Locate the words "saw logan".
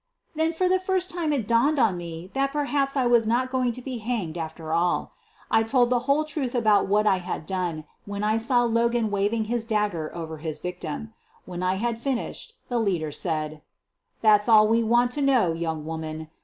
8.39-9.11